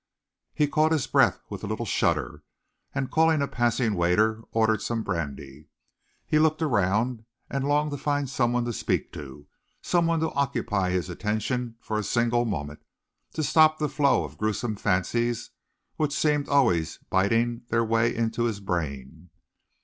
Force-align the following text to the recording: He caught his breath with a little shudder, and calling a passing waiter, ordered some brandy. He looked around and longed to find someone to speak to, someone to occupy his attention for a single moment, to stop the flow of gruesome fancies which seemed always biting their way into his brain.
He 0.55 0.67
caught 0.67 0.91
his 0.93 1.05
breath 1.05 1.43
with 1.47 1.63
a 1.63 1.67
little 1.67 1.85
shudder, 1.85 2.41
and 2.95 3.11
calling 3.11 3.39
a 3.39 3.47
passing 3.47 3.93
waiter, 3.93 4.41
ordered 4.49 4.81
some 4.81 5.03
brandy. 5.03 5.67
He 6.25 6.39
looked 6.39 6.63
around 6.63 7.23
and 7.51 7.67
longed 7.67 7.91
to 7.91 7.99
find 7.99 8.27
someone 8.27 8.65
to 8.65 8.73
speak 8.73 9.13
to, 9.13 9.45
someone 9.79 10.19
to 10.21 10.31
occupy 10.31 10.89
his 10.89 11.07
attention 11.07 11.75
for 11.79 11.99
a 11.99 12.03
single 12.03 12.45
moment, 12.45 12.81
to 13.33 13.43
stop 13.43 13.77
the 13.77 13.87
flow 13.87 14.23
of 14.23 14.39
gruesome 14.39 14.75
fancies 14.75 15.51
which 15.97 16.17
seemed 16.17 16.49
always 16.49 16.97
biting 17.11 17.61
their 17.67 17.85
way 17.85 18.11
into 18.15 18.45
his 18.45 18.59
brain. 18.59 19.29